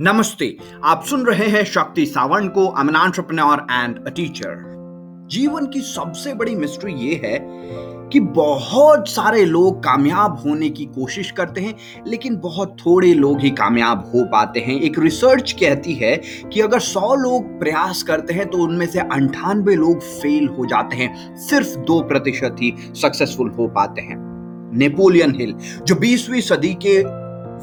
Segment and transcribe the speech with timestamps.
[0.00, 4.62] नमस्ते, आप सुन रहे हैं शक्ति सावंत को an entrepreneur and a teacher
[5.30, 7.38] जीवन की सबसे बड़ी मिस्ट्री ये है
[8.12, 11.74] कि बहुत सारे लोग कामयाब होने की कोशिश करते हैं,
[12.06, 16.16] लेकिन बहुत थोड़े लोग ही कामयाब हो पाते हैं। एक रिसर्च कहती है
[16.52, 20.96] कि अगर 100 लोग प्रयास करते हैं तो उनमें से अंठानवे लोग फेल हो जाते
[20.96, 24.16] हैं। सिर्फ़ दो प्रतिशत ही सक्सेसफुल हो पाते हैं।
[24.78, 27.02] नेपोलियन हिल जो 20वीं सदी के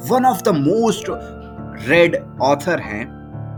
[0.08, 1.10] one of the most
[1.78, 3.04] read author हैं,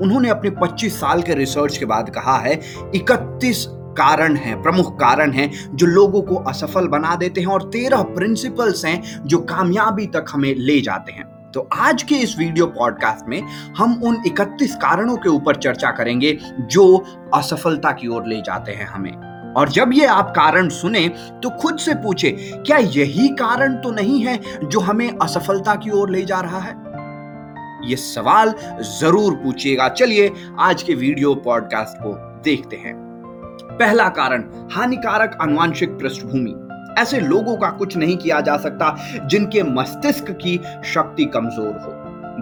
[0.03, 2.61] उन्होंने अपने 25 साल के रिसर्च के बाद कहा है
[2.95, 3.67] 31
[3.99, 8.85] कारण हैं, प्रमुख कारण हैं, जो लोगों को असफल बना देते हैं और तेरह प्रिंसिपल्स
[8.85, 13.43] हैं, जो कामयाबी तक हमें ले जाते हैं। तो आज के इस वीडियो पॉडकास्ट में
[13.79, 17.05] हम उन 31 कारणों के ऊपर चर्चा करेंगे, जो
[17.35, 19.13] असफलता की ओर ले जाते हैं हमें।
[19.55, 21.09] और जब ये आप कारण सुने
[21.43, 22.31] तो खुद से पूछे,
[22.67, 26.88] क्या यही कारण तो नहीं है, जो हमें असफलता की ओर ले जा रहा है?
[27.89, 28.55] ये सवाल
[29.01, 32.13] ज़रूर पूछिएगा। चलिए, आज के वीडियो पॉडकास्ट को
[32.45, 32.95] देखते हैं।
[33.73, 36.55] पहला कारण, हानिकारक अनुवांशिक पृष्ठभूमि।
[37.01, 41.93] ऐसे लोगों का कुछ नहीं किया जा सकता जिनके मस्तिष्क की शक्ति कमज़ोर हो।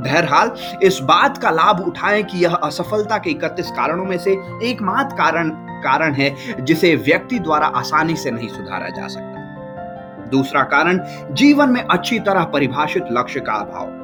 [0.03, 0.51] बहरहाल,
[0.83, 5.51] इस बात का लाभ उठाएँ कि यह असफलता के इकतीस कारणों में से एकमात्र कारण
[5.83, 11.01] कारण है जिसे व्यक्ति द्वारा आसानी से नहीं सुधारा जा सकता। दूसरा कारण,
[11.35, 13.96] जीवन में अच्छी तरह परिभाषित लक्ष्य का अभाव।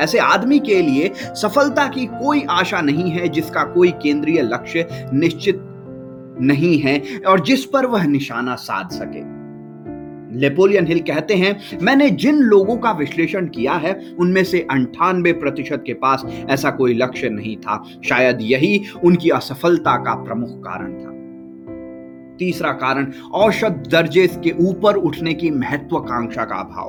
[0.00, 5.60] ऐसे आदमी के लिए सफलता की कोई आशा नहीं है, जिसका कोई केंद्रीय लक्ष्य निश्चित
[6.40, 9.42] नहीं है और जिस पर वह निशाना साध सके।
[10.38, 15.84] लेपोलियन हिल कहते हैं, मैंने जिन लोगों का विश्लेषण किया है, उनमें से अंठानवे प्रतिशत
[15.86, 21.12] के पास ऐसा कोई लक्ष्य नहीं था। शायद यही उनकी असफलता का प्रमुख कारण था।
[22.36, 26.88] तीसरा कारण औषध दर्जे के ऊपर उठने की महत्वाकांक्षा का अभाव।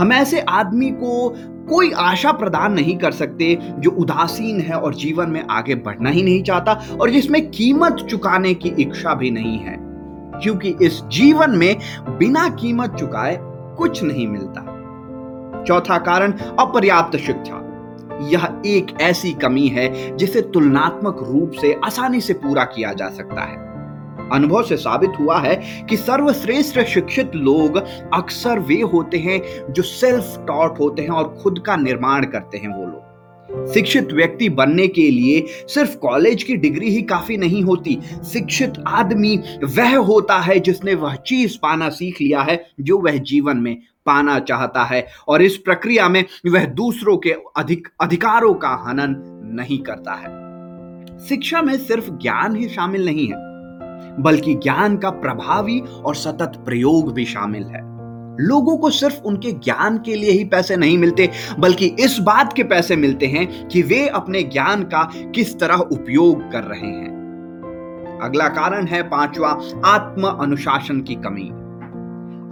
[0.00, 1.34] हम ऐसे आदमी को
[1.68, 6.22] कोई आशा प्रदान नहीं कर सकते जो उदासीन है और जीवन में आगे बढ़ना ही
[6.22, 9.88] नहीं चाहता और जिसमें कीमत चुकाने की इच्छा भी नहीं है।
[10.42, 11.76] क्योंकि इस जीवन में
[12.08, 13.38] बिना कीमत चुकाए
[13.78, 14.74] कुछ नहीं मिलता।
[15.66, 17.64] चौथा कारण, अपर्याप्त शिक्षा।
[18.22, 23.40] यह एक ऐसी कमी है जिसे तुलनात्मक रूप से आसानी से पूरा किया जा सकता
[23.40, 23.67] है।
[24.32, 25.54] अनुभव से साबित हुआ है
[25.90, 27.76] कि सर्वश्रेष्ठ शिक्षित लोग
[28.14, 29.40] अक्सर वे होते हैं
[29.72, 33.06] जो सेल्फ टॉट होते हैं और खुद का निर्माण करते हैं वो लोग।
[33.74, 37.98] शिक्षित व्यक्ति बनने के लिए सिर्फ़ कॉलेज की डिग्री ही काफ़ी नहीं होती,
[38.32, 43.56] शिक्षित आदमी वह होता है जिसने वह चीज़ पाना सीख लिया है जो वह जीवन
[43.56, 49.16] में पाना चाहता है और इस प्रक्रिया में वह दूसरों के अधिक, अधिकारों का हनन
[49.54, 53.47] नहीं करता है। शिक्षा में सिर्फ़ ज्ञान ही शामिल नहीं है
[54.20, 57.88] बल्कि ज्ञान का प्रभावी और सतत प्रयोग भी शामिल है।
[58.40, 62.62] लोगों को सिर्फ़ उनके ज्ञान के लिए ही पैसे नहीं मिलते, बल्कि इस बात के
[62.62, 67.18] पैसे मिलते हैं कि वे अपने ज्ञान का किस तरह उपयोग कर रहे हैं।
[68.22, 71.50] अगला कारण है पांचवा, आत्म अनुशासन की कमी।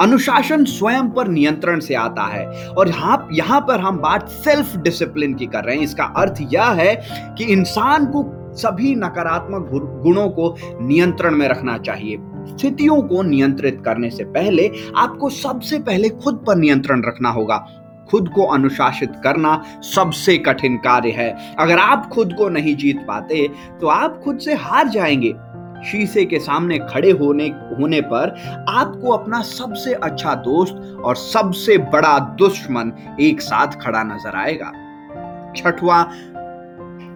[0.00, 5.34] अनुशासन स्वयं पर नियंत्रण से आता है, और यहाँ यहाँ पर हम बात सेल्फ डिसिप्लिन
[5.34, 7.08] की कर रहे हैं। इसका अर्थ यह है
[7.38, 8.22] कि इंसान को
[8.56, 9.68] सभी नकारात्मक
[10.02, 12.18] गुणों को नियंत्रण में रखना चाहिए।
[12.48, 17.56] स्थितियों को नियंत्रित करने से पहले आपको सबसे पहले खुद पर नियंत्रण रखना होगा।
[18.10, 23.46] खुद को अनुशासित करना सबसे कठिन कार्य है। अगर आप खुद को नहीं जीत पाते
[23.80, 25.32] तो आप खुद से हार जाएँगे।
[25.84, 27.46] शीशे के सामने खड़े होने
[27.78, 28.34] होने पर
[28.68, 34.72] आपको अपना सबसे अच्छा दोस्त और सबसे बड़ा दुश्मन एक साथ खड़ा नज़र आएगा।
[35.56, 36.02] छठवां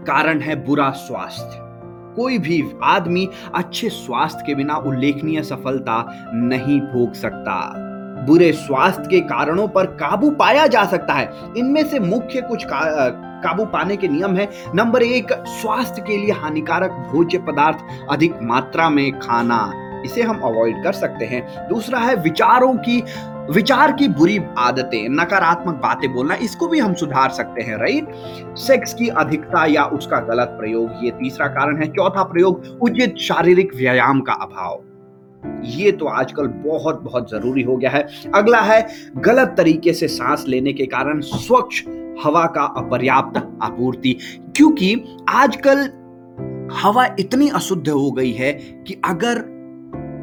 [0.06, 1.70] कारण है बुरा स्वास्थ्य।
[2.16, 7.74] कोई भी आदमी अच्छे स्वास्थ्य के बिना उल्लेखनीय सफलता नहीं भोग सकता।
[8.26, 13.08] बुरे स्वास्थ्य के कारणों पर काबू पाया जा सकता है। इनमें से मुख्य कुछ का,
[13.40, 17.78] काबू पाने के नियम है। नंबर एक स्वास्थ्य के लिए हानिकारक भोज्य पदार्थ
[18.10, 19.72] अधिक मात्रा में खाना।
[20.04, 23.00] इसे हम अवॉइड कर सकते हैं। दूसरा है विचारों की
[23.50, 28.14] विचार की बुरी आदतें, नकारात्मक बातें बोलना, इसको भी हम सुधार सकते हैं राइट
[28.56, 33.74] सेक्स की अधिकता या उसका गलत प्रयोग, ये तीसरा कारण है। चौथा प्रयोग, उचित शारीरिक
[33.76, 34.82] व्यायाम का अभाव।
[35.64, 40.44] ये तो आजकल बहुत बहुत ज़रूरी हो गया है। अगला है, गलत तरीके से सांस
[40.48, 41.82] लेने के कारण स्वच्छ
[42.24, 44.18] हवा का अपर्याप्त आपूर्ति।
[44.56, 45.76] क्योंकि आजकल
[46.82, 49.59] हवा इतनी अशुद्ध हो गई है कि अगर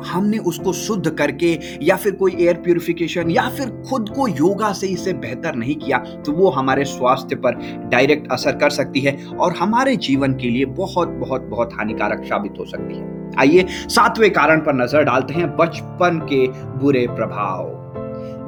[0.06, 4.88] हमने उसको शुद्ध करके या फिर कोई एयर प्योरिफिकेशन या फिर खुद को योगा से
[4.88, 7.56] इसे बेहतर नहीं किया तो वो हमारे स्वास्थ्य पर
[7.92, 12.60] डायरेक्ट असर कर सकती है और हमारे जीवन के लिए बहुत बहुत बहुत हानिकारक साबित
[12.60, 16.48] हो सकती है। आइए सातवें कारण पर नज़र डालते हैं, बचपन के
[16.80, 17.77] बुरे प्रभाव।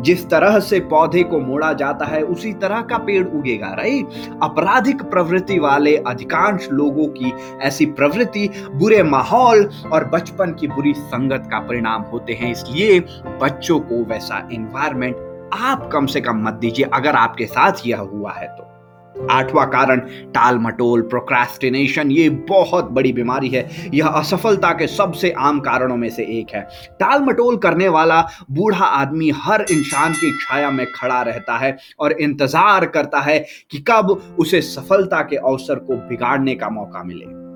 [0.01, 4.07] जिस तरह से पौधे को मोड़ा जाता है, उसी तरह का पेड़ उगेगा, राइट?
[4.43, 11.47] आपराधिक प्रवृत्ति वाले अधिकांश लोगों की ऐसी प्रवृत्ति बुरे माहौल और बचपन की बुरी संगत
[11.51, 12.99] का परिणाम होते हैं। इसलिए
[13.41, 15.15] बच्चों को वैसा इन्वायरमेंट
[15.53, 18.78] आप कम से कम मत दीजिए, अगर आपके साथ यह हुआ है तो।
[19.21, 19.99] आठवां कारण
[20.31, 26.09] टाल मटोल प्रोक्रास्टिनेशन ये बहुत बड़ी बीमारी है। यह असफलता के सबसे आम कारणों में
[26.09, 26.61] से एक है।
[26.99, 28.21] टाल मटोल करने वाला
[28.51, 33.39] बूढ़ा आदमी हर इंसान की छाया में खड़ा रहता है और इंतज़ार करता है
[33.71, 37.48] कि कब उसे सफलता के अवसर को बिगाड़ने का मौका मिले।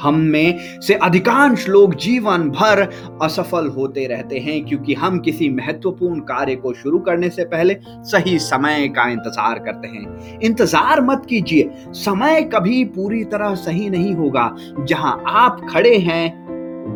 [0.00, 2.80] हम में से अधिकांश लोग जीवन भर
[3.22, 8.38] असफल होते रहते हैं, क्योंकि हम किसी महत्वपूर्ण कार्य को शुरू करने से पहले सही
[8.38, 14.50] समय का इंतज़ार करते हैं। इंतज़ार मत कीजिए, समय कभी पूरी तरह सही नहीं होगा।
[14.80, 16.46] जहाँ आप खड़े हैं,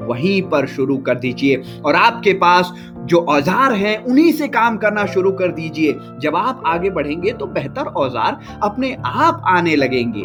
[0.00, 5.04] वहीं पर शुरू कर दीजिए। और आपके पास जो औज़ार हैं, उन्हीं से काम करना
[5.06, 5.92] शुरू कर दीजिए।
[6.22, 10.22] जब आप आगे बढ़ेंगे तो बेहतर औज़ार अपने आप आने लगेंगे।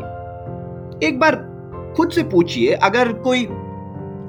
[1.07, 1.35] एक बार
[1.95, 3.47] खुद से पूछिए, अगर कोई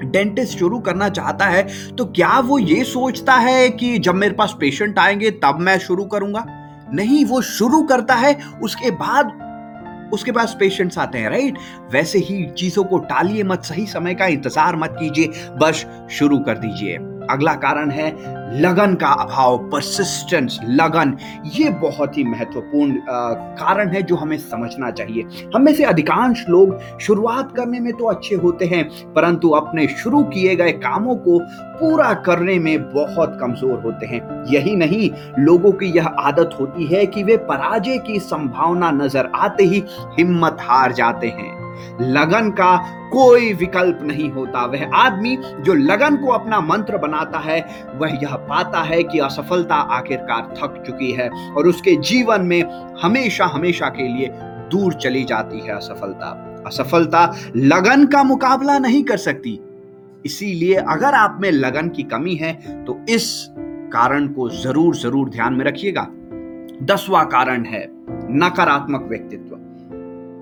[0.03, 1.65] डेंटिस्ट शुरू करना चाहता है
[1.95, 6.05] तो क्या वो ये सोचता है कि जब मेरे पास पेशेंट आएँगे, तब मैं शुरू
[6.05, 6.45] करूँगा?
[6.93, 9.31] नहीं, वो शुरू करता है, उसके बाद,
[10.13, 11.57] उसके पास पेशेंट्स आते हैं, राइट?
[11.91, 15.27] वैसे ही चीज़ों को टालिए मत, सही समय का इंतज़ार मत कीजिए,
[15.61, 16.97] बस शुरू कर दीजिए।
[17.29, 18.09] अगला कारण है
[18.53, 21.15] लगन का अभाव परसिस्टेंस लगन।
[21.55, 22.99] ये बहुत ही महत्वपूर्ण
[23.57, 25.23] कारण है जो हमें समझना चाहिए।
[25.55, 28.83] हम में से अधिकांश लोग शुरुआत करने में तो अच्छे होते हैं,
[29.13, 31.39] परंतु अपने शुरू किए गए कामों को
[31.79, 35.09] पूरा करने में बहुत कमज़ोर होते हैं। यही नहीं,
[35.39, 39.83] लोगों की यह आदत होती है कि वे पराजय की संभावना नज़र आते ही
[40.19, 41.66] हिम्मत हार जाते हैं।
[42.01, 42.75] लगन का
[43.11, 47.59] कोई विकल्प नहीं होता। वह आदमी जो लगन को अपना मंत्र बनाता है,
[47.95, 52.61] वह यह पाता है कि असफलता आखिरकार थक चुकी है और उसके जीवन में
[53.01, 54.29] हमेशा हमेशा के लिए
[54.71, 56.29] दूर चली जाती है असफलता।
[56.67, 57.25] असफलता
[57.55, 59.59] लगन का मुकाबला नहीं कर सकती।
[60.25, 62.53] इसीलिए अगर आप में लगन की कमी है
[62.85, 63.29] तो इस
[63.93, 66.07] कारण को ज़रूर ज़रूर ध्यान में रखिएगा।
[66.85, 67.85] दसवां कारण है
[68.31, 69.56] नकारात्मक व्यक्तित्व।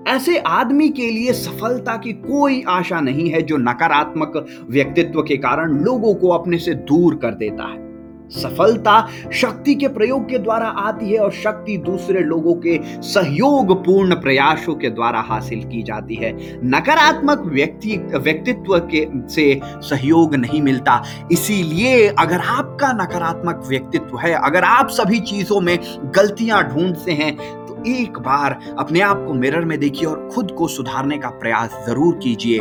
[0.06, 5.72] ऐसे आदमी के लिए सफलता की कोई आशा नहीं है जो नकारात्मक व्यक्तित्व के कारण
[5.72, 7.84] लोगों को अपने से दूर कर देता है।
[8.30, 14.14] सफलता शक्ति के प्रयोग के द्वारा आती है और शक्ति दूसरे लोगों के सहयोग पूर्ण
[14.14, 21.02] प्रयासों के द्वारा हासिल की जाती है। नकारात्मक व्यक्ति, व्यक्तित्व के से सहयोग नहीं मिलता।
[21.32, 25.78] इसीलिए अगर आपका नकारात्मक व्यक्तित्व है, अगर आप सभी चीज़ों में
[26.16, 31.18] गलतियाँ ढूंढते हैं एक बार अपने आप को मिरर में देखिए और खुद को सुधारने
[31.18, 32.60] का प्रयास ज़रूर कीजिए।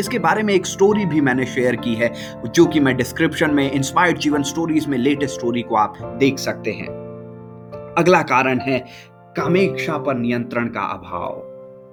[0.00, 2.12] इसके बारे में एक स्टोरी भी मैंने शेयर की है,
[2.46, 6.72] जो कि मैं डिस्क्रिप्शन में इंस्पायर्ड जीवन स्टोरीज में लेटेस्ट स्टोरी को आप देख सकते
[6.72, 6.88] हैं।
[7.98, 8.78] अगला कारण है,
[9.36, 11.42] कामेक्षा पर नियंत्रण का अभाव।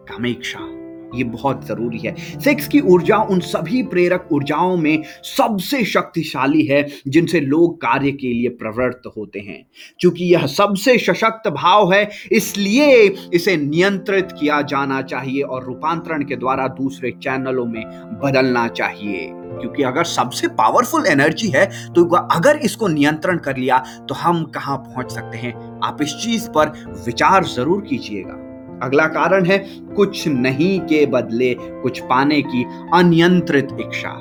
[0.10, 0.83] कामेक्षा।
[1.14, 6.88] ये बहुत ज़रूरी है। सेक्स की ऊर्जा उन सभी प्रेरक ऊर्जाओं में सबसे शक्तिशाली है,
[7.08, 9.62] जिनसे लोग कार्य के लिए प्रवृत्त होते हैं।
[10.00, 13.02] क्योंकि यह सबसे सशक्त भाव है, इसलिए
[13.34, 17.84] इसे नियंत्रित किया जाना चाहिए और रूपांतरण के द्वारा दूसरे चैनलों में
[18.24, 23.78] बदलना चाहिए। क्योंकि अगर सबसे पावरफुल एनर्जी है तो अगर इसको नियंत्रण कर लिया
[24.10, 25.54] तो हम कहाँ पहुँच सकते हैं?
[25.84, 26.74] आप इस चीज़ पर
[27.06, 28.34] विचार ज़रूर कीजिएगा।
[28.82, 29.58] अगला कारण है,
[29.96, 34.14] कुछ नहीं के बदले कुछ पाने की अनियंत्रित इच्छा।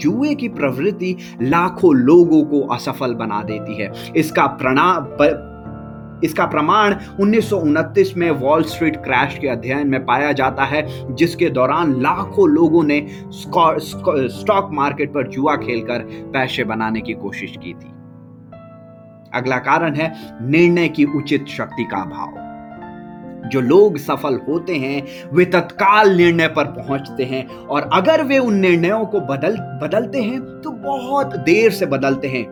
[0.00, 5.46] जुए की प्रवृत्ति लाखों लोगों को असफल बना देती है। इसका प्रणा
[6.24, 11.14] इसका प्रमाण उन्नीस सौ उनतीस में वॉल स्ट्रीट क्रैश के अध्ययन में पाया जाता है,
[11.14, 15.98] जिसके दौरान लाखों लोगों ने स्टॉक मार्केट पर जुआ खेलकर
[16.32, 17.92] पैसे बनाने की कोशिश की थी।
[19.34, 20.12] अगला कारण है,
[20.42, 22.47] निर्णय की उचित शक्ति का अभाव।
[23.46, 25.02] जो लोग सफल होते हैं,
[25.32, 30.40] वे तत्काल निर्णय पर पहुँचते हैं और अगर वे उन निर्णयों को बदल, बदलते हैं
[30.60, 32.46] तो बहुत देर से बदलते हैं।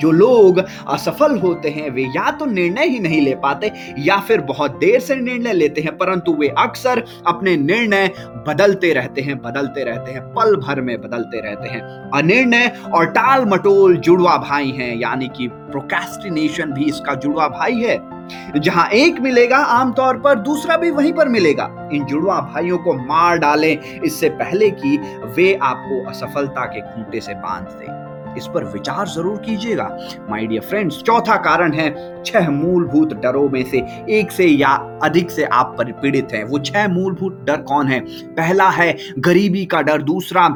[0.00, 0.58] जो लोग
[0.88, 5.00] असफल होते हैं, वे या तो निर्णय ही नहीं ले पाते या फिर बहुत देर
[5.00, 8.10] से निर्णय लेते हैं, परंतु वे अक्सर अपने निर्णय
[8.46, 11.80] बदलते रहते हैं, बदलते रहते हैं, पल भर में बदलते रहते हैं।
[12.14, 18.19] अनिर्णय और टाल मटोल जुड़वा भाई हैं, यानी कि प्रोकेस्टिनेशन भी इसका जुड़वा भाई है।
[18.56, 23.38] जहाँ एक मिलेगा, आमतौर पर दूसरा भी वहीं पर मिलेगा। इन जुड़वा भाइयों को मार
[23.38, 24.96] डालें। इससे पहले कि
[25.36, 29.98] वे आपको असफलता के खूंटे से बाँध दें। इस पर विचार ज़रूर कीजिएगा।
[30.30, 33.78] माय डियर फ्रेंड्स चौथा कारण है, छह मूलभूत डरों में से
[34.10, 38.00] एक से या अधिक से आप परिपीड़ित हैं। वो छह मूलभूत डर कौन है?
[38.26, 40.48] पहला है, गरीबी का डर। दूसरा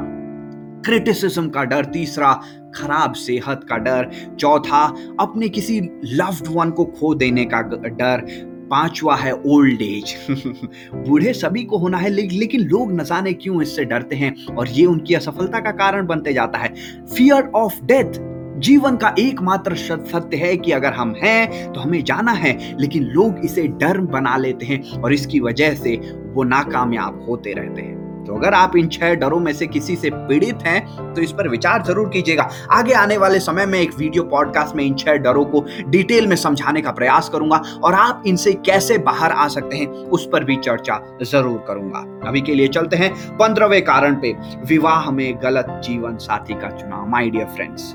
[0.85, 2.41] क्रिटिसिज्म का डर। तीसरा
[2.75, 4.85] खराब सेहत का डर, चौथा,
[5.21, 8.27] अपने किसी लव्ड वन को खो देने का डर,
[8.71, 10.15] पांचवा है ओल्ड एज
[10.99, 14.87] बूढ़े सभी को होना है लेकिन लोग न जाने क्यों इससे डरते हैं, और ये
[14.87, 16.73] उनकी असफलता का कारण बनते जाता है।
[17.07, 18.21] फियर ऑफ़ डेथ
[18.59, 23.45] जीवन का एकमात्र सत्य है कि अगर हम हैं तो हमें जाना है, लेकिन लोग
[23.45, 25.97] इसे डर बना लेते हैं, और इसकी वजह से
[26.35, 30.11] वो नाकामयाब होते रहते हैं। तो अगर आप इन छह डरों में से किसी से
[30.11, 34.23] पीड़ित हैं तो इस पर विचार ज़रूर कीजिएगा। आगे आने वाले समय में एक वीडियो
[34.25, 38.53] पॉडकास्ट में इन छह डरों को डिटेल में समझाने का प्रयास करूँगा और आप इनसे
[38.61, 42.97] कैसे बाहर आ सकते हैं, उस पर भी चर्चा ज़रूर करूँगा। अभी के लिए चलते
[42.97, 44.33] हैं पंद्रहवें कारण पे,
[44.67, 47.95] विवाह में गलत जीवन साथी का चुनाव। माई डियर फ्रेंड्स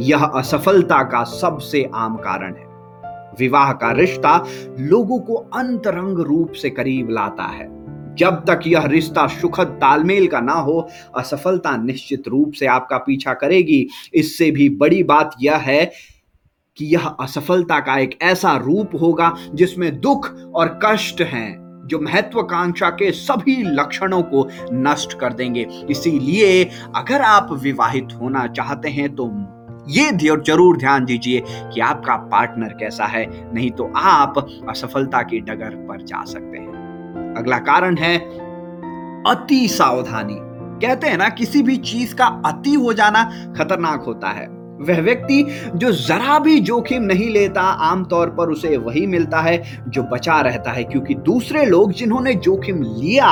[0.00, 2.64] यह असफलता का सबसे आम कारण है।
[3.38, 4.36] विवाह का रिश्ता
[4.80, 7.74] लोगों को अंतरंग रूप से करीब लाता है।
[8.18, 13.34] जब तक यह रिश्ता सुखद तालमेल का ना हो, असफलता निश्चित रूप से आपका पीछा
[13.34, 15.84] करेगी। इससे भी बड़ी बात यह है
[16.78, 22.88] कि यह असफलता का एक ऐसा रूप होगा जिसमें दुख और कष्ट हैं, जो महत्वाकांक्षा
[22.92, 26.64] के सभी लक्षणों को नष्ट कर देंगे। इसीलिए
[26.96, 29.30] अगर आप विवाहित होना चाहते हैं तो
[29.88, 35.76] ये ज़रूर ध्यान दीजिए कि आपका पार्टनर कैसा है, नहीं तो आप असफलता की डगर
[35.88, 36.75] पर जा सकते हैं।
[37.36, 38.18] अगला कारण है
[39.26, 40.38] अति सावधानी।
[40.80, 43.24] कहते हैं ना, किसी भी चीज़ का अति हो जाना
[43.58, 44.46] खतरनाक होता है।
[44.80, 45.42] वह व्यक्ति
[45.74, 50.70] जो जरा भी जोखिम नहीं लेता, आमतौर पर उसे वही मिलता है जो बचा रहता
[50.70, 53.28] है, क्योंकि दूसरे लोग जिन्होंने जोखिम लिया,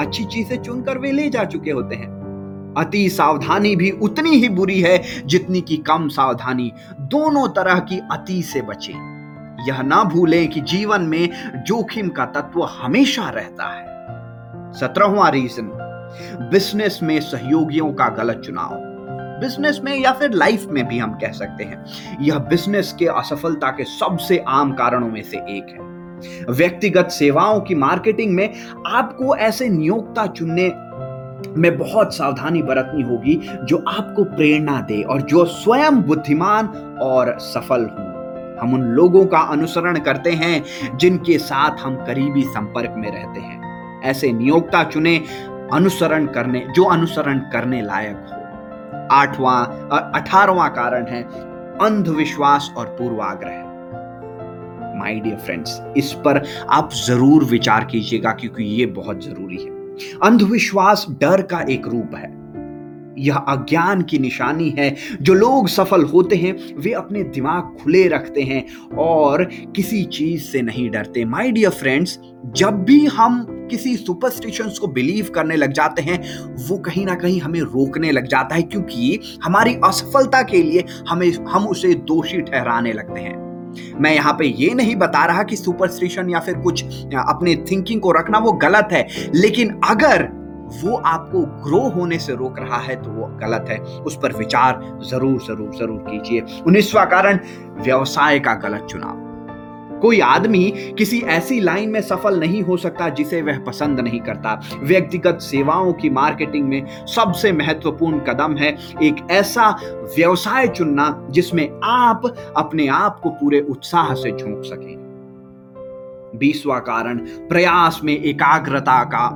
[0.00, 4.80] अच्छी चीज़ें चुनकर वे ले जा चुके होते हैं। अति सावधानी भी उतनी ही बुरी
[4.80, 9.09] है जितनी की कम सावधानी, दोनों तरह की अति से बचे।
[9.68, 11.28] यह ना भूलें कि जीवन में
[11.66, 13.88] जोखिम का तत्व हमेशा रहता है।
[14.72, 15.70] सत्रहवा रीजन
[16.50, 18.70] बिज़नेस में सहयोगियों का गलत चुनाव।
[19.40, 21.84] बिज़नेस में या फिर लाइफ में भी हम कह सकते हैं,
[22.20, 25.88] यह बिज़नेस के असफलता के सबसे आम कारणों में से एक है।
[26.54, 28.54] व्यक्तिगत सेवाओं की मार्केटिंग में
[28.86, 30.68] आपको ऐसे नियोक्ता चुनने
[31.56, 36.66] में बहुत सावधानी बरतनी होगी जो आपको प्रेरणा दे और जो स्वयं बुद्धिमान
[37.02, 38.09] और सफल हों।
[38.60, 44.02] हम उन लोगों का अनुसरण करते हैं जिनके साथ हम करीबी संपर्क में रहते हैं।
[44.04, 45.16] ऐसे नियोक्ता चुने,
[45.72, 48.38] अनुसरण करने, जो अनुसरण करने लायक हो।
[49.12, 49.64] आठवां
[50.12, 51.22] अठारवा कारण है
[51.80, 53.68] अंधविश्वास और पूर्वाग्रह।
[54.98, 59.70] माय डियर फ्रेंड्स इस पर आप ज़रूर विचार कीजिएगा क्योंकि ये बहुत ज़रूरी है।
[60.22, 62.39] अंधविश्वास डर का एक रूप है।
[63.20, 68.42] यह अज्ञान की निशानी है। जो लोग सफल होते हैं, वे अपने दिमाग खुले रखते
[68.42, 68.64] हैं
[68.98, 69.44] और
[69.76, 72.18] किसी चीज़ से नहीं डरते। माय डियर फ्रेंड्स
[72.56, 76.18] जब भी हम किसी सुपरस्टिशंस को बिलीव करने लग जाते हैं,
[76.68, 81.30] वो कहीं ना कहीं हमें रोकने लग जाता है क्योंकि हमारी असफलता के लिए हमें,
[81.44, 83.38] हम उसे दोषी ठहराने लगते हैं।
[84.00, 86.84] मैं यहाँ पे ये नहीं बता रहा कि सुपरस्टिशन या फिर कुछ
[87.16, 90.28] अपने थिंकिंग को रखना वो गलत है, लेकिन अगर
[90.72, 94.80] वो आपको ग्रो होने से रोक रहा है तो वो गलत है। उस पर विचार
[95.04, 97.40] ज़रूर ज़रूर ज़रूर कीजिए। उन्नीसवा कारण
[97.80, 99.28] व्यवसाय का गलत चुनाव।
[100.00, 104.54] कोई आदमी किसी ऐसी लाइन में सफल नहीं हो सकता जिसे वह पसंद नहीं करता।
[104.82, 109.68] व्यक्तिगत सेवाओं की मार्केटिंग में सबसे महत्वपूर्ण कदम है एक ऐसा
[110.16, 114.98] व्यवसाय चुनना जिसमें आप अपने आप को पूरे उत्साह से झोंक सकें।
[116.38, 119.26] बीसवा कारण, प्रयास में एकाग्रता का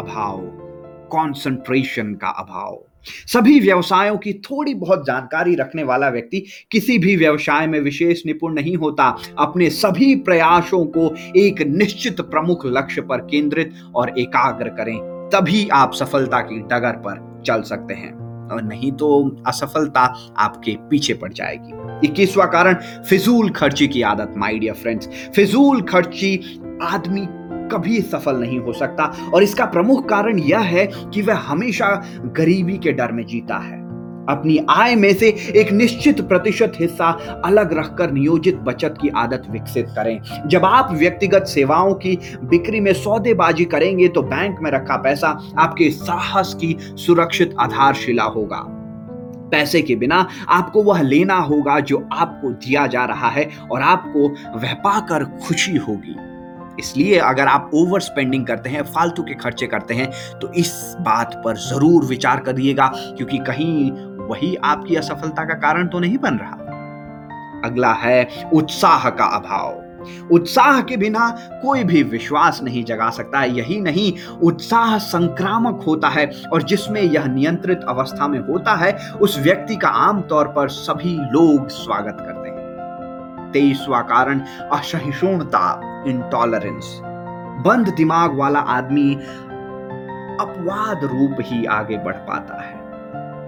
[0.00, 0.38] अभाव
[1.06, 2.78] कंसंट्रेशन का अभाव।
[3.26, 8.54] सभी व्यवसायों की थोड़ी बहुत जानकारी रखने वाला व्यक्ति किसी भी व्यवसाय में विशेष निपुण
[8.54, 14.98] नहीं होता। अपने सभी प्रयासों को एक निश्चित प्रमुख लक्ष्य पर केंद्रित और एकाग्र करें,
[15.34, 18.14] तभी आप सफलता की डगर पर चल सकते हैं।
[18.46, 19.08] और नहीं तो
[19.46, 20.02] असफलता
[20.38, 22.74] आपके पीछे पड़ जाएगी। इक्कीसवा कारण,
[23.08, 26.36] फिजूल खर्ची की आदत माय डियर फ्रेंड्स फिजूल खर्ची
[26.82, 27.26] आदमी
[27.68, 31.90] कभी सफल नहीं हो सकता। और इसका प्रमुख कारण यह है कि वह हमेशा
[32.36, 33.84] गरीबी के डर में जीता है।
[34.28, 37.08] अपनी आय में से एक निश्चित प्रतिशत हिस्सा
[37.44, 42.92] अलग रखकर नियोजित बचत की आदत विकसित करें। जब आप व्यक्तिगत सेवाओं की बिक्री में
[42.92, 48.64] सौदेबाजी करेंगे तो बैंक में रखा पैसा आपके साहस की सुरक्षित आधारशिला होगा।
[49.50, 54.28] पैसे के बिना आपको वह लेना होगा जो आपको दिया जा रहा है, और आपको
[54.58, 56.14] वह पाकर खुशी होगी।
[56.80, 61.40] इसलिए अगर आप ओवर स्पेंडिंग करते हैं, फालतू के खर्चे करते हैं तो इस बात
[61.44, 63.90] पर ज़रूर विचार करिएगा, क्योंकि कहीं
[64.28, 66.64] वही आपकी असफलता का कारण तो नहीं बन रहा।
[67.64, 69.82] अगला है उत्साह का अभाव।
[70.32, 71.28] उत्साह के बिना
[71.62, 77.00] कोई भी विश्वास नहीं जगा सकता है, यही नहीं, उत्साह संक्रामक होता है, और जिसमें
[77.02, 82.35] यह नियंत्रित अवस्था में होता है, उस व्यक्ति का आमतौर पर सभी लोग स्वागत करते
[83.56, 84.40] तेईसवा कारण
[84.72, 85.66] असहिष्णुता
[86.06, 86.98] इंटॉलरेंस
[87.66, 89.14] बंद दिमाग वाला आदमी
[90.40, 92.84] अपवाद रूप ही आगे बढ़ पाता है।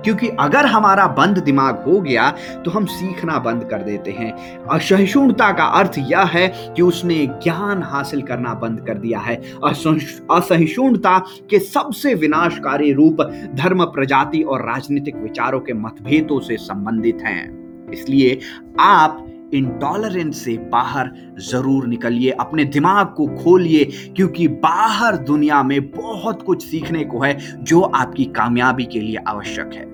[0.05, 2.31] क्योंकि अगर हमारा बंद दिमाग हो गया
[2.65, 4.31] तो हम सीखना बंद कर देते हैं।
[4.67, 6.47] असहिष्णुता का अर्थ यह है
[6.77, 11.19] कि उसने ज्ञान हासिल करना बंद कर दिया है। असहिष्णुता
[11.50, 13.23] के सबसे विनाशकारी रूप
[13.55, 18.38] धर्म, प्रजाति और राजनीतिक विचारों के मतभेदों से संबंधित हैं। इसलिए
[18.81, 19.25] आप
[19.55, 23.85] इंटॉलरेंस से बाहर ज़रूर निकलिए, अपने दिमाग को खोलिए,
[24.17, 29.71] क्योंकि बाहर दुनिया में बहुत कुछ सीखने को है जो आपकी कामयाबी के लिए आवश्यक
[29.75, 29.87] है।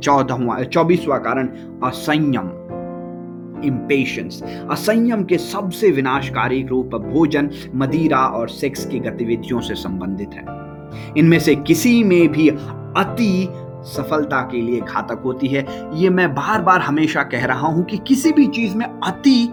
[0.00, 1.48] चौदहवा, चौबीसवा कारण,
[1.84, 2.52] असंयम
[3.64, 10.44] इम्पेशंस असंयम के सबसे विनाशकारी रूप भोजन, मदिरा और सेक्स की गतिविधियों से संबंधित है।
[11.18, 13.48] इनमें से किसी में भी अति
[13.86, 17.98] सफलता के लिए घातक होती है। ये मैं बार बार हमेशा कह रहा हूँ कि
[17.98, 19.48] किसी भी चीज़ में अति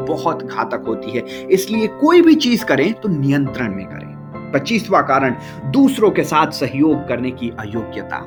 [0.00, 5.34] बहुत घातक होती है। इसलिए कोई भी चीज़ करें तो नियंत्रण में करें। पच्चीसवा कारण,
[5.70, 8.26] दूसरों के साथ सहयोग करने की अयोग्यता।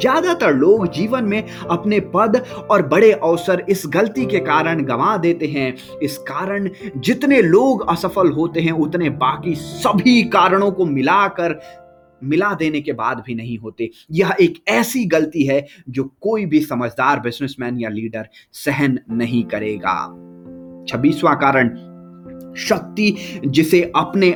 [0.00, 2.36] ज़्यादातर लोग जीवन में अपने पद
[2.70, 8.30] और बड़े अवसर इस गलती के कारण गंवा देते हैं। इस कारण जितने लोग असफल
[8.30, 11.58] होते हैं, उतने बाकी सभी कारणों को मिलाकर
[12.24, 16.60] मिला देने के बाद भी नहीं होते। यह एक ऐसी गलती है जो कोई भी
[16.60, 20.04] समझदार बिजनेसमैन या लीडर सहन नहीं करेगा।
[20.88, 21.68] छब्बीसवां कारण,
[22.56, 24.30] शक्ति जिसे अपने,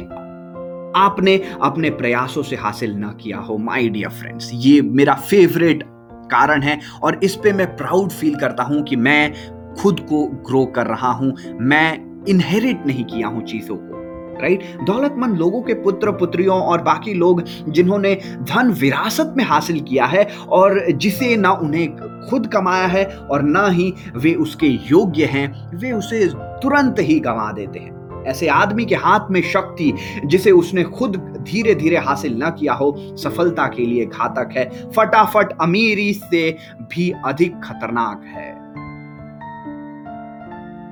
[0.97, 5.83] आपने अपने प्रयासों से हासिल ना किया हो माय डियर फ्रेंड्स ये मेरा फेवरेट
[6.31, 9.33] कारण है और इस पे मैं प्राउड फील करता हूँ कि मैं
[9.75, 14.02] खुद को ग्रो कर रहा हूँ। मैं इनहेरिट नहीं किया हूँ चीज़ों को।
[14.41, 20.05] राइट दौलतमंद लोगों के पुत्र, पुत्रियों और बाकी लोग जिन्होंने धन विरासत में हासिल किया
[20.05, 21.97] है और जिसे ना उन्हें
[22.31, 27.53] खुद कमाया है और ना ही वे उसके योग्य हैं, वे उसे तुरंत ही गंवा
[27.53, 29.93] देते हैं। ऐसे आदमी के हाथ में शक्ति
[30.25, 35.57] जिसे उसने खुद धीरे धीरे हासिल न किया हो, सफलता के लिए घातक है। फटाफट
[35.61, 38.62] अमीरी से भी अधिक खतरनाक है।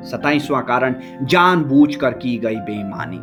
[0.05, 3.21] सताइसवां कारण, जानबूझकर की गई बेईमानी।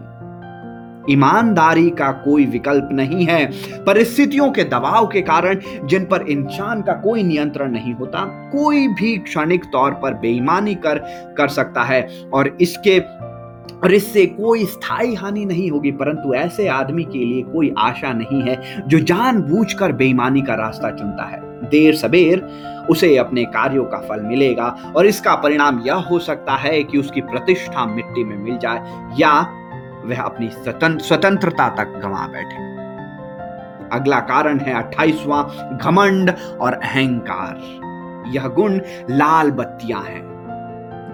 [1.14, 3.46] ईमानदारी का कोई विकल्प नहीं है,
[3.84, 9.18] परिस्थितियों के दबाव के कारण, जिन पर इंसान का कोई नियंत्रण नहीं होता, कोई भी
[9.18, 10.98] क्षणिक तौर पर बेईमानी कर
[11.38, 13.00] कर सकता है, और इसके,
[13.78, 18.42] और इससे कोई स्थायी हानि नहीं होगी, परंतु ऐसे आदमी के लिए कोई आशा नहीं
[18.42, 22.40] है, जो जानबूझकर बेईमानी का रास्ता चुनता है। देर सबेर
[22.90, 27.22] उसे अपने कार्यों का फल मिलेगा और इसका परिणाम यह हो सकता है कि उसकी
[27.22, 29.42] प्रतिष्ठा मिट्टी में मिल जाए या
[30.06, 32.66] वह अपनी स्वतंत्रता तक गंवा बैठे।
[33.98, 35.44] अगला कारण है अट्ठाईसवां
[35.78, 40.37] घमंड और अहंकार। यह गुण लाल बत्तियाँ हैं।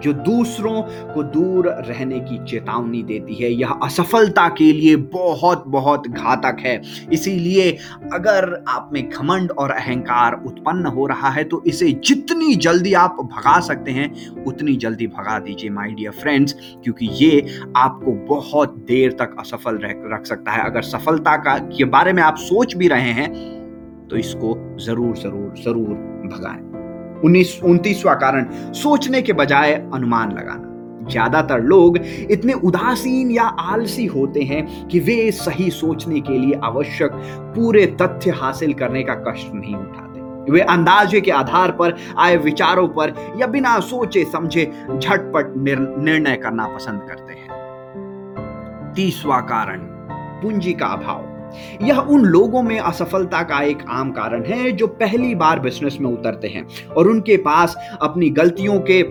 [0.04, 0.82] जो दूसरों
[1.14, 6.82] को दूर रहने की चेतावनी देती है, यह असफलता के लिए बहुत बहुत घातक है।
[7.14, 7.70] इसीलिए
[8.14, 13.18] अगर आप में घमंड और अहंकार उत्पन्न हो रहा है तो इसे जितनी जल्दी आप
[13.24, 14.12] भगा सकते हैं,
[14.46, 17.46] उतनी जल्दी भगा दीजिए माय डियर फ्रेंड्स क्योंकि ये
[17.78, 22.24] आपको बहुत देर तक असफल रह, रख सकता है। अगर सफलता का, के बारे में
[22.24, 23.32] आप सोच भी रहे हैं
[24.10, 25.96] तो इसको ज़रूर ज़रूर ज़रूर
[26.28, 26.73] भगाएँ।
[27.24, 30.72] उनतीसवा कारण सोचने के बजाय अनुमान लगाना।
[31.12, 31.98] ज़्यादातर लोग
[32.32, 37.12] इतने उदासीन या आलसी होते हैं कि वे सही सोचने के लिए आवश्यक
[37.56, 42.88] पूरे तथ्य हासिल करने का कष्ट नहीं उठाते। वे अंदाजे के आधार पर आए विचारों
[42.88, 44.66] पर या बिना सोचे समझे
[44.98, 49.80] झटपट निर्णय करना पसंद करते हैं। तीसवा कारण,
[50.42, 51.33] पूंजी का अभाव।
[51.82, 56.12] यह उन लोगों में असफलता का एक आम कारण है जो पहली बार बिज़नेस में
[56.12, 59.02] उतरते हैं और उनके पास अपनी गलतियों के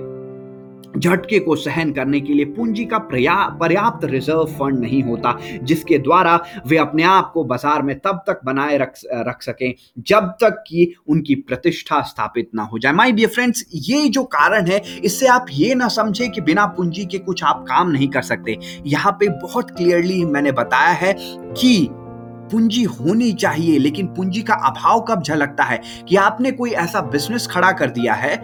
[0.93, 6.35] झटके को सहन करने के लिए पूंजी का पर्याप्त रिज़र्व फंड नहीं होता, जिसके द्वारा
[6.67, 8.93] वे अपने आप को बाज़ार में तब तक बनाए रख
[9.29, 14.09] रख सकें जब तक कि उनकी प्रतिष्ठा स्थापित ना हो जाए। माय डियर फ्रेंड्स ये
[14.09, 17.91] जो कारण है, इससे आप ये ना समझे कि बिना पूंजी के कुछ आप काम
[17.91, 21.89] नहीं कर सकते। यहाँ पे बहुत क्लियरली मैंने बताया है कि
[22.53, 25.81] पूंजी होनी चाहिए, लेकिन पूंजी का अभाव कब झलकता है?
[26.09, 28.37] कि आपने कोई ऐसा बिज़नेस खड़ा कर दिया है,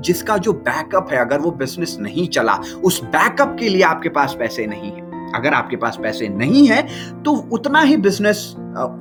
[0.00, 2.52] जिसका जो बैकअप है, अगर वो बिज़नेस नहीं चला,
[2.84, 6.82] उस बैकअप के लिए आपके पास पैसे नहीं है। अगर आपके पास पैसे नहीं है
[7.22, 8.54] तो उतना ही बिज़नेस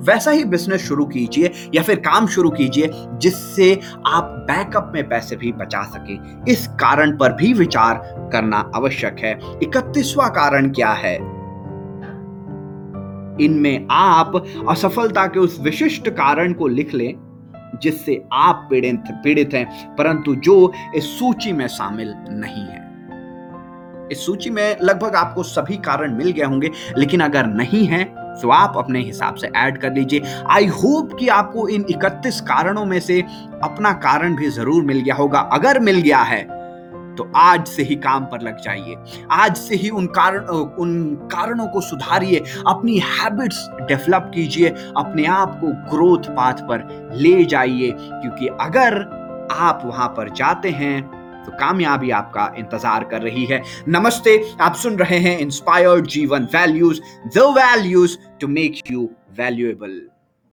[0.08, 3.74] वैसा ही बिज़नेस शुरू कीजिए, या फिर काम शुरू कीजिए, जिससे
[4.08, 6.18] आप बैकअप में पैसे भी बचा सके।
[6.52, 11.18] इस कारण पर भी विचार करना आवश्यक है। इकतीसवां कारण क्या है?
[13.42, 14.36] इनमें आप
[14.70, 17.14] असफलता के उस विशिष्ट कारण को लिख लें,
[17.82, 22.88] जिससे आप पीड़ित पीड़ित हैं, परंतु जो इस सूची में शामिल नहीं है।
[24.12, 28.04] इस सूची में लगभग आपको सभी कारण मिल गए होंगे, लेकिन अगर नहीं है
[28.42, 32.86] तो आप अपने हिसाब से ऐड कर लीजिए आई होप कि आपको इन 31 कारणों
[32.86, 33.22] में से
[33.64, 36.42] अपना कारण भी ज़रूर मिल गया होगा। अगर मिल गया है
[37.20, 38.96] तो आज से ही काम पर लग जाइए।
[39.32, 40.46] आज से ही उन कारण,
[40.80, 47.44] उन कारणों को सुधारिए। अपनी हैबिट्स डेवलप कीजिए। अपने आप को ग्रोथ पाथ पर ले
[47.46, 49.02] जाइए। क्योंकि अगर
[49.52, 51.02] आप वहाँ पर जाते हैं
[51.46, 57.02] तो कामयाबी आपका इंतज़ार कर रही है। नमस्ते, आप सुन रहे हैं इंस्पायर्ड जीवन values
[57.36, 60.02] the values to make you valuable